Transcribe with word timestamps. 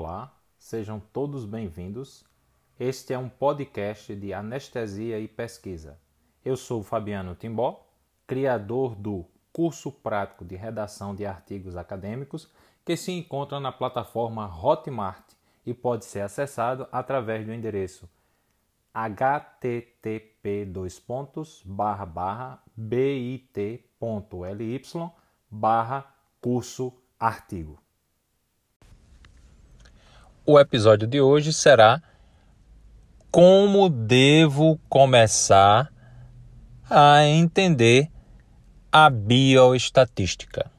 Olá, 0.00 0.32
sejam 0.60 1.00
todos 1.00 1.44
bem-vindos. 1.44 2.24
Este 2.78 3.12
é 3.12 3.18
um 3.18 3.28
podcast 3.28 4.14
de 4.14 4.32
anestesia 4.32 5.18
e 5.18 5.26
pesquisa. 5.26 5.98
Eu 6.44 6.56
sou 6.56 6.84
Fabiano 6.84 7.34
Timbó, 7.34 7.84
criador 8.24 8.94
do 8.94 9.24
curso 9.52 9.90
prático 9.90 10.44
de 10.44 10.54
redação 10.54 11.16
de 11.16 11.26
artigos 11.26 11.76
acadêmicos 11.76 12.48
que 12.84 12.96
se 12.96 13.10
encontra 13.10 13.58
na 13.58 13.72
plataforma 13.72 14.46
Hotmart 14.46 15.32
e 15.66 15.74
pode 15.74 16.04
ser 16.04 16.20
acessado 16.20 16.86
através 16.92 17.44
do 17.44 17.52
endereço 17.52 18.08
http 18.94 20.64
bit.ly 22.76 23.50
barra 25.50 26.14
curso 26.40 26.94
artigo. 27.18 27.87
O 30.50 30.58
episódio 30.58 31.06
de 31.06 31.20
hoje 31.20 31.52
será 31.52 32.02
como 33.30 33.90
devo 33.90 34.80
começar 34.88 35.92
a 36.88 37.22
entender 37.26 38.10
a 38.90 39.10
bioestatística. 39.10 40.70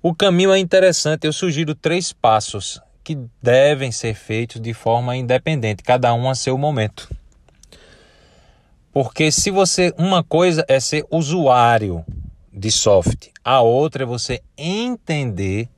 O 0.00 0.14
caminho 0.14 0.52
é 0.52 0.58
interessante, 0.60 1.26
eu 1.26 1.32
sugiro 1.32 1.74
três 1.74 2.12
passos 2.12 2.80
que 3.02 3.18
devem 3.42 3.90
ser 3.90 4.14
feitos 4.14 4.60
de 4.60 4.72
forma 4.72 5.16
independente, 5.16 5.82
cada 5.82 6.14
um 6.14 6.30
a 6.30 6.36
seu 6.36 6.56
momento. 6.56 7.12
Porque 8.92 9.32
se 9.32 9.50
você, 9.50 9.92
uma 9.98 10.22
coisa 10.22 10.64
é 10.68 10.78
ser 10.78 11.04
usuário 11.10 12.04
de 12.52 12.70
software, 12.70 13.32
a 13.42 13.60
outra 13.62 14.04
é 14.04 14.06
você 14.06 14.40
entender 14.56 15.68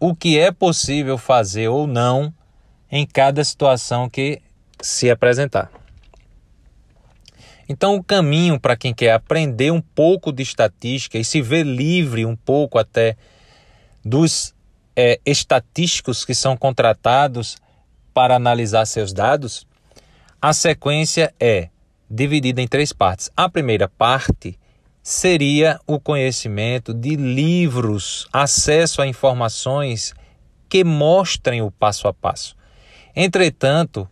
o 0.00 0.14
que 0.14 0.38
é 0.38 0.50
possível 0.50 1.18
fazer 1.18 1.68
ou 1.68 1.86
não 1.86 2.32
em 2.90 3.06
cada 3.06 3.42
situação 3.44 4.08
que 4.08 4.40
se 4.80 5.10
apresentar. 5.10 5.70
Então, 7.68 7.96
o 7.96 8.02
caminho 8.02 8.58
para 8.58 8.76
quem 8.76 8.94
quer 8.94 9.12
aprender 9.12 9.70
um 9.70 9.80
pouco 9.80 10.32
de 10.32 10.42
estatística 10.42 11.18
e 11.18 11.24
se 11.24 11.42
ver 11.42 11.66
livre 11.66 12.24
um 12.24 12.34
pouco 12.34 12.78
até 12.78 13.16
dos 14.02 14.54
é, 14.96 15.20
estatísticos 15.26 16.24
que 16.24 16.34
são 16.34 16.56
contratados 16.56 17.58
para 18.14 18.36
analisar 18.36 18.86
seus 18.86 19.12
dados, 19.12 19.66
a 20.40 20.52
sequência 20.52 21.34
é 21.38 21.68
dividida 22.10 22.62
em 22.62 22.66
três 22.66 22.92
partes. 22.92 23.30
A 23.36 23.50
primeira 23.50 23.86
parte 23.86 24.58
seria 25.08 25.80
o 25.86 25.98
conhecimento 25.98 26.92
de 26.92 27.16
livros, 27.16 28.28
acesso 28.30 29.00
a 29.00 29.06
informações 29.06 30.12
que 30.68 30.84
mostrem 30.84 31.62
o 31.62 31.70
passo 31.70 32.06
a 32.08 32.12
passo. 32.12 32.54
Entretanto, 33.16 34.06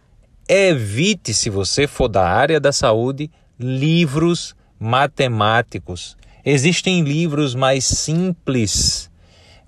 evite, 0.49 1.35
se 1.35 1.51
você 1.51 1.87
for 1.87 2.09
da 2.09 2.27
área 2.27 2.59
da 2.59 2.73
saúde, 2.73 3.31
livros 3.61 4.57
matemáticos. 4.81 6.17
Existem 6.43 7.03
livros 7.03 7.55
mais 7.55 7.85
simples, 7.85 9.11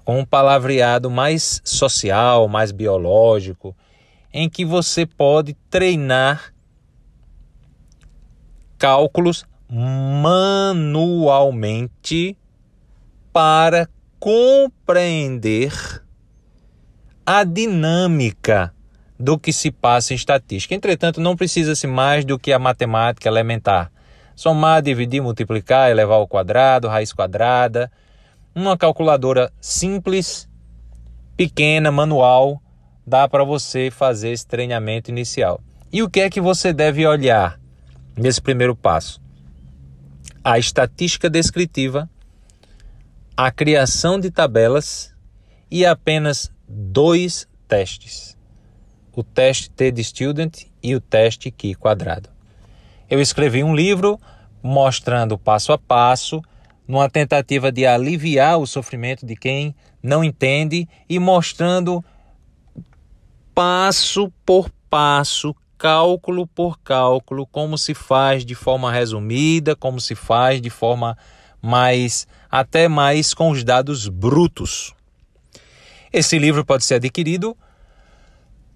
com 0.06 0.20
um 0.20 0.24
palavreado 0.24 1.10
mais 1.10 1.60
social, 1.62 2.48
mais 2.48 2.72
biológico, 2.72 3.76
em 4.32 4.48
que 4.48 4.64
você 4.64 5.04
pode 5.04 5.52
treinar 5.68 6.54
cálculos 8.78 9.44
manualmente 9.70 12.36
para 13.32 13.88
compreender 14.18 15.72
a 17.24 17.44
dinâmica 17.44 18.74
do 19.18 19.38
que 19.38 19.52
se 19.52 19.70
passa 19.70 20.12
em 20.12 20.16
estatística. 20.16 20.74
Entretanto, 20.74 21.20
não 21.20 21.36
precisa-se 21.36 21.86
mais 21.86 22.24
do 22.24 22.38
que 22.38 22.52
a 22.52 22.58
matemática 22.58 23.28
elementar. 23.28 23.92
Somar, 24.34 24.80
dividir, 24.80 25.20
multiplicar, 25.20 25.90
elevar 25.90 26.16
ao 26.16 26.28
quadrado, 26.28 26.88
raiz 26.88 27.12
quadrada. 27.12 27.92
Uma 28.54 28.78
calculadora 28.78 29.52
simples, 29.60 30.48
pequena, 31.36 31.90
manual, 31.90 32.62
dá 33.06 33.28
para 33.28 33.44
você 33.44 33.90
fazer 33.90 34.30
esse 34.30 34.46
treinamento 34.46 35.10
inicial. 35.10 35.60
E 35.92 36.02
o 36.02 36.08
que 36.08 36.20
é 36.20 36.30
que 36.30 36.40
você 36.40 36.72
deve 36.72 37.06
olhar 37.06 37.60
nesse 38.16 38.40
primeiro 38.40 38.76
passo? 38.76 39.20
A 40.50 40.58
estatística 40.58 41.28
descritiva, 41.28 42.08
a 43.36 43.50
criação 43.50 44.18
de 44.18 44.30
tabelas 44.30 45.14
e 45.70 45.84
apenas 45.84 46.50
dois 46.66 47.46
testes 47.68 48.34
o 49.14 49.22
teste 49.22 49.68
T 49.68 49.90
de 49.90 50.02
Student 50.02 50.62
e 50.82 50.94
o 50.94 51.02
teste 51.02 51.50
Q 51.50 51.74
quadrado. 51.74 52.30
Eu 53.10 53.20
escrevi 53.20 53.62
um 53.62 53.74
livro 53.74 54.18
mostrando 54.62 55.36
passo 55.36 55.70
a 55.70 55.76
passo, 55.76 56.40
numa 56.86 57.10
tentativa 57.10 57.70
de 57.70 57.84
aliviar 57.84 58.58
o 58.58 58.66
sofrimento 58.66 59.26
de 59.26 59.36
quem 59.36 59.74
não 60.02 60.24
entende 60.24 60.88
e 61.06 61.18
mostrando 61.18 62.02
passo 63.54 64.32
por 64.46 64.70
passo, 64.88 65.54
cálculo 65.78 66.46
por 66.46 66.78
cálculo, 66.80 67.46
como 67.46 67.78
se 67.78 67.94
faz 67.94 68.44
de 68.44 68.54
forma 68.54 68.92
resumida, 68.92 69.76
como 69.76 70.00
se 70.00 70.14
faz 70.14 70.60
de 70.60 70.68
forma 70.68 71.16
mais 71.62 72.26
até 72.50 72.88
mais 72.88 73.32
com 73.32 73.50
os 73.50 73.62
dados 73.62 74.08
brutos. 74.08 74.94
Esse 76.12 76.38
livro 76.38 76.64
pode 76.64 76.84
ser 76.84 76.94
adquirido 76.94 77.56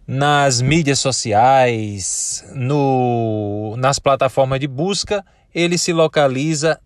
nas 0.07 0.61
mídias 0.61 0.99
sociais, 0.99 2.45
no, 2.55 3.75
nas 3.79 3.99
plataformas 3.99 4.61
de 4.61 4.67
busca, 4.67 5.25
ele 5.55 5.79
se 5.79 5.93
localiza 5.93 6.81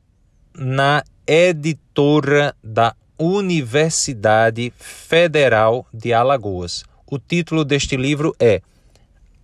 na 0.54 1.02
editora 1.26 2.54
da 2.62 2.94
Universidade 3.18 4.72
Federal 4.76 5.86
de 5.92 6.12
Alagoas. 6.12 6.84
O 7.06 7.18
título 7.18 7.64
deste 7.64 7.96
livro 7.96 8.34
é 8.38 8.60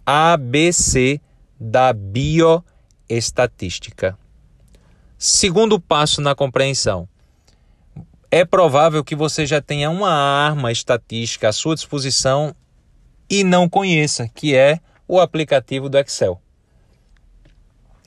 ABC 0.04 1.20
da 1.58 1.92
Bioestatística. 1.92 4.18
Segundo 5.16 5.78
passo 5.78 6.20
na 6.20 6.34
compreensão. 6.34 7.08
É 8.28 8.44
provável 8.44 9.04
que 9.04 9.14
você 9.14 9.46
já 9.46 9.60
tenha 9.60 9.88
uma 9.90 10.10
arma 10.10 10.72
estatística 10.72 11.48
à 11.48 11.52
sua 11.52 11.76
disposição 11.76 12.52
e 13.30 13.44
não 13.44 13.68
conheça, 13.68 14.28
que 14.34 14.56
é 14.56 14.80
o 15.06 15.20
aplicativo 15.20 15.88
do 15.88 15.96
Excel. 15.98 16.42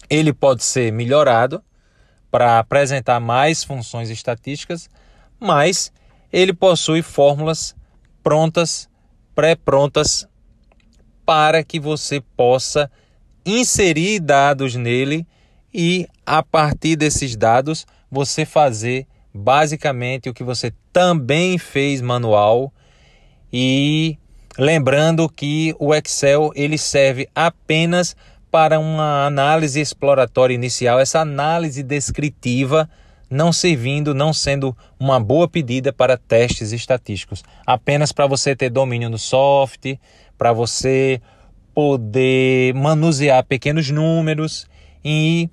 Ele 0.09 0.33
pode 0.33 0.63
ser 0.63 0.91
melhorado 0.91 1.63
para 2.29 2.59
apresentar 2.59 3.21
mais 3.21 3.63
funções 3.63 4.09
estatísticas, 4.09 4.89
mas 5.39 5.93
ele 6.33 6.51
possui 6.53 7.01
fórmulas 7.01 7.73
prontas, 8.21 8.89
pré-prontas, 9.33 10.27
para 11.25 11.63
que 11.63 11.79
você 11.79 12.21
possa 12.35 12.89
inserir 13.45 14.19
dados 14.19 14.75
nele 14.75 15.25
e, 15.73 16.07
a 16.25 16.43
partir 16.43 16.95
desses 16.95 17.35
dados, 17.35 17.85
você 18.09 18.45
fazer 18.45 19.07
basicamente 19.33 20.29
o 20.29 20.33
que 20.33 20.43
você 20.43 20.73
também 20.93 21.57
fez 21.57 22.01
manual. 22.01 22.71
E 23.51 24.17
Lembrando 24.57 25.27
que 25.27 25.75
o 25.77 25.93
Excel 25.93 26.51
ele 26.55 26.77
serve 26.77 27.27
apenas 27.35 28.15
para 28.49 28.79
uma 28.79 29.25
análise 29.25 29.81
exploratória 29.81 30.53
inicial, 30.53 30.97
essa 30.97 31.19
análise 31.19 31.83
descritiva 31.83 32.89
não 33.29 33.51
servindo, 33.51 34.13
não 34.13 34.31
sendo 34.31 34.75
uma 34.97 35.19
boa 35.19 35.45
pedida 35.45 35.91
para 35.91 36.15
testes 36.15 36.71
estatísticos, 36.71 37.43
apenas 37.65 38.13
para 38.13 38.27
você 38.27 38.55
ter 38.55 38.69
domínio 38.69 39.09
no 39.09 39.17
software, 39.17 39.99
para 40.37 40.53
você 40.53 41.21
poder 41.73 42.73
manusear 42.73 43.43
pequenos 43.43 43.89
números 43.89 44.67
e 45.03 45.49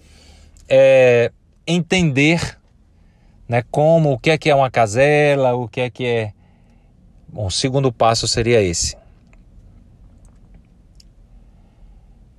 é, 0.69 1.32
entender 1.67 2.58
né, 3.49 3.62
como 3.70 4.12
o 4.12 4.19
que 4.19 4.31
é 4.31 4.38
que 4.38 4.50
é 4.50 4.55
uma 4.55 4.70
casela, 4.70 5.55
o 5.55 5.69
que 5.69 5.81
é 5.81 5.90
que 5.90 6.06
é 6.06 6.32
Bom, 7.32 7.46
o 7.46 7.50
segundo 7.50 7.90
passo 7.90 8.29
seria 8.29 8.61
esse. 8.61 8.94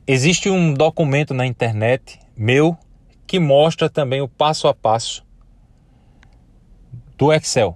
Existe 0.06 0.52
um 0.52 0.72
documento 0.72 1.34
na 1.34 1.48
internet 1.48 2.20
meu 2.38 2.78
que 3.26 3.40
mostra 3.40 3.90
também 3.90 4.22
o 4.22 4.28
passo 4.28 4.68
a 4.68 4.74
passo 4.74 5.26
do 7.18 7.34
Excel. 7.34 7.76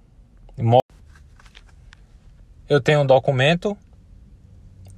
Eu 2.69 2.79
tenho 2.79 3.01
um 3.01 3.05
documento 3.05 3.75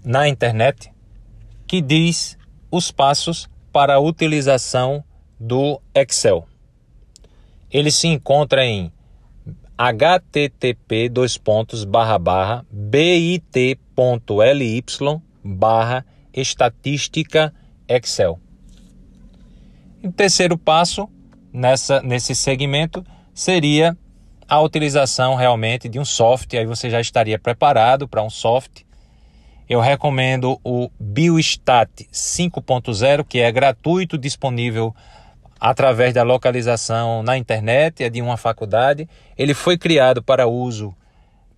na 0.04 0.28
internet 0.28 0.92
que 1.68 1.81
diz 1.81 2.38
os 2.72 2.92
passos 2.92 3.50
para 3.72 3.96
a 3.96 4.00
utilização 4.00 5.04
do 5.40 5.81
Excel. 5.94 6.48
Ele 7.72 7.92
se 7.92 8.07
encontra 8.07 8.66
em 8.66 8.92
http 9.78 11.10
dois 11.10 11.38
pontos 11.38 11.86
barra 11.86 12.19
barra 12.19 12.66
bit.ly 12.69 13.63
barra 15.44 16.06
estatística 16.34 17.54
Excel. 17.88 18.40
o 20.04 20.12
terceiro 20.12 20.57
passo 20.57 21.10
nessa, 21.54 22.01
nesse 22.01 22.36
segmento 22.36 23.06
seria 23.34 23.98
a 24.48 24.60
utilização 24.60 25.36
realmente 25.36 25.88
de 25.88 26.00
um 26.00 26.06
software. 26.06 26.60
Aí 26.60 26.66
você 26.66 26.90
já 26.90 27.00
estaria 27.00 27.38
preparado 27.38 28.07
para 28.07 28.24
um 28.24 28.30
software. 28.30 28.88
Eu 29.69 29.80
recomendo 29.80 30.60
o 30.63 30.89
Biostat 31.00 32.07
5.0, 32.12 33.24
que 33.24 33.39
é 33.39 33.51
gratuito, 33.51 34.18
disponível 34.18 34.95
através 35.60 36.12
da 36.12 36.24
localização 36.24 37.21
na 37.21 37.38
internet, 37.38 38.04
é 38.04 38.10
de 38.10 38.19
uma 38.19 38.36
faculdade. 38.36 39.07
Ele 39.38 39.54
foi 39.54 39.77
criado 39.77 40.24
para 40.24 40.48
uso 40.48 40.95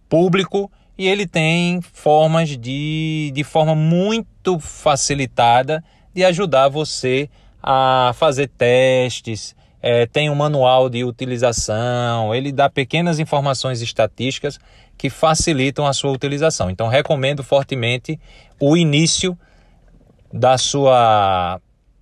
público 0.09 0.69
e 0.97 1.07
ele 1.07 1.25
tem 1.25 1.79
formas 1.81 2.49
de, 2.49 3.31
de 3.33 3.43
forma 3.45 3.73
muito 3.73 4.59
facilitada 4.59 5.81
de 6.13 6.25
ajudar 6.25 6.67
você 6.67 7.29
a 7.63 8.11
fazer 8.15 8.49
testes. 8.49 9.55
É, 9.81 10.05
tem 10.05 10.29
um 10.29 10.35
manual 10.35 10.89
de 10.89 11.05
utilização, 11.05 12.35
ele 12.35 12.51
dá 12.51 12.69
pequenas 12.69 13.19
informações 13.19 13.81
estatísticas 13.81 14.59
que 15.01 15.09
facilitam 15.09 15.85
a 15.87 15.93
sua 15.93 16.11
utilização. 16.11 16.69
Então, 16.69 16.87
recomendo 16.87 17.43
fortemente 17.43 18.19
o 18.59 18.77
início 18.77 19.35
da 20.31 20.59
sua 20.59 21.59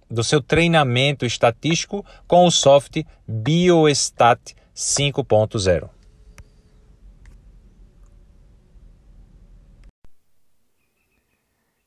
do 0.10 0.22
seu 0.22 0.42
treinamento 0.42 1.26
estatístico 1.26 2.06
com 2.28 2.46
o 2.46 2.52
software 2.52 3.06
Biostat 3.26 4.54
5.0. 4.76 5.90